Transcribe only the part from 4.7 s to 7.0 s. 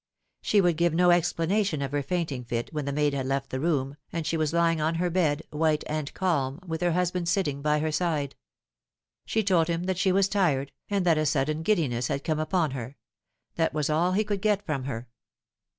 on her bed, white and calm, with her